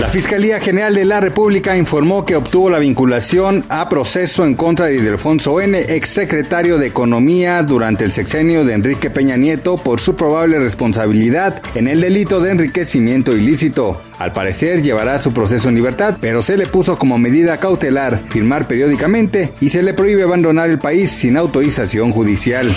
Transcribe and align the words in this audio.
La 0.00 0.08
Fiscalía 0.08 0.58
General 0.60 0.94
de 0.94 1.04
la 1.04 1.20
República 1.20 1.76
informó 1.76 2.24
que 2.24 2.34
obtuvo 2.34 2.70
la 2.70 2.78
vinculación 2.78 3.64
a 3.68 3.86
proceso 3.90 4.46
en 4.46 4.54
contra 4.54 4.86
de 4.86 4.96
Ildefonso 4.96 5.60
N., 5.60 5.78
exsecretario 5.78 6.78
de 6.78 6.86
Economía 6.86 7.62
durante 7.62 8.04
el 8.04 8.12
sexenio 8.12 8.64
de 8.64 8.72
Enrique 8.72 9.10
Peña 9.10 9.36
Nieto 9.36 9.76
por 9.76 10.00
su 10.00 10.16
probable 10.16 10.58
responsabilidad 10.58 11.60
en 11.74 11.86
el 11.86 12.00
delito 12.00 12.40
de 12.40 12.52
enriquecimiento 12.52 13.36
ilícito. 13.36 14.00
Al 14.18 14.32
parecer 14.32 14.82
llevará 14.82 15.18
su 15.18 15.34
proceso 15.34 15.68
en 15.68 15.74
libertad, 15.74 16.16
pero 16.18 16.40
se 16.40 16.56
le 16.56 16.66
puso 16.66 16.96
como 16.96 17.18
medida 17.18 17.58
cautelar 17.58 18.20
firmar 18.20 18.66
periódicamente 18.66 19.52
y 19.60 19.68
se 19.68 19.82
le 19.82 19.92
prohíbe 19.92 20.22
abandonar 20.22 20.70
el 20.70 20.78
país 20.78 21.10
sin 21.10 21.36
autorización 21.36 22.12
judicial. 22.12 22.74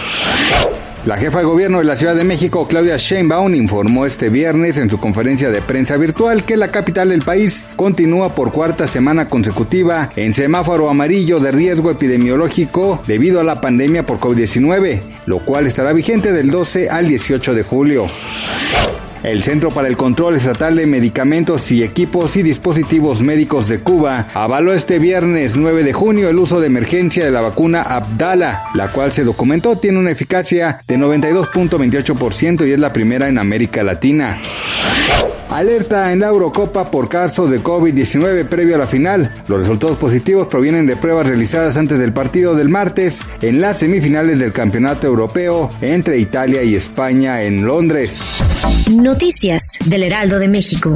La 1.05 1.17
jefa 1.17 1.39
de 1.39 1.45
gobierno 1.45 1.79
de 1.79 1.83
la 1.83 1.97
Ciudad 1.97 2.15
de 2.15 2.23
México, 2.23 2.65
Claudia 2.65 2.95
Sheinbaum, 2.95 3.53
informó 3.55 4.05
este 4.05 4.29
viernes 4.29 4.77
en 4.77 4.89
su 4.89 4.99
conferencia 4.99 5.51
de 5.51 5.61
prensa 5.61 5.97
virtual 5.97 6.45
que 6.45 6.55
la 6.55 6.69
capital 6.69 7.09
del 7.09 7.23
país 7.23 7.65
continúa 7.75 8.33
por 8.33 8.53
cuarta 8.53 8.87
semana 8.87 9.27
consecutiva 9.27 10.11
en 10.15 10.33
semáforo 10.33 10.89
amarillo 10.89 11.41
de 11.41 11.51
riesgo 11.51 11.91
epidemiológico 11.91 13.01
debido 13.05 13.41
a 13.41 13.43
la 13.43 13.59
pandemia 13.59 14.05
por 14.05 14.19
COVID-19, 14.19 15.01
lo 15.25 15.39
cual 15.39 15.67
estará 15.67 15.91
vigente 15.91 16.31
del 16.31 16.49
12 16.49 16.89
al 16.89 17.05
18 17.09 17.53
de 17.53 17.63
julio. 17.63 18.05
El 19.23 19.41
Centro 19.41 19.71
para 19.71 19.87
el 19.87 19.95
Control 19.95 20.35
Estatal 20.35 20.75
de 20.75 20.85
Medicamentos 20.85 21.71
y 21.71 21.81
Equipos 21.81 22.35
y 22.35 22.43
Dispositivos 22.43 23.21
Médicos 23.21 23.69
de 23.69 23.79
Cuba 23.79 24.27
avaló 24.33 24.73
este 24.73 24.99
viernes 24.99 25.55
9 25.55 25.83
de 25.83 25.93
junio 25.93 26.29
el 26.29 26.37
uso 26.37 26.59
de 26.59 26.67
emergencia 26.67 27.23
de 27.23 27.31
la 27.31 27.39
vacuna 27.39 27.83
Abdala, 27.83 28.63
la 28.75 28.91
cual 28.91 29.13
se 29.13 29.23
documentó 29.23 29.77
tiene 29.77 29.97
una 29.97 30.11
eficacia 30.11 30.81
de 30.85 30.97
92.28% 30.97 32.67
y 32.67 32.73
es 32.73 32.79
la 32.81 32.91
primera 32.91 33.29
en 33.29 33.39
América 33.39 33.81
Latina. 33.81 34.37
Alerta 35.53 36.11
en 36.11 36.21
la 36.21 36.27
Eurocopa 36.27 36.89
por 36.89 37.07
casos 37.07 37.51
de 37.51 37.61
COVID-19 37.61 38.47
previo 38.47 38.73
a 38.73 38.79
la 38.79 38.87
final. 38.87 39.31
Los 39.47 39.59
resultados 39.59 39.97
positivos 39.97 40.47
provienen 40.47 40.87
de 40.87 40.95
pruebas 40.95 41.27
realizadas 41.27 41.77
antes 41.77 41.99
del 41.99 42.11
partido 42.11 42.55
del 42.55 42.69
martes 42.69 43.21
en 43.39 43.61
las 43.61 43.77
semifinales 43.77 44.39
del 44.39 44.51
Campeonato 44.51 45.05
Europeo 45.05 45.69
entre 45.79 46.17
Italia 46.17 46.63
y 46.63 46.73
España 46.73 47.43
en 47.43 47.65
Londres. 47.65 48.39
Noticias 48.91 49.77
del 49.85 50.03
Heraldo 50.03 50.39
de 50.39 50.47
México. 50.47 50.95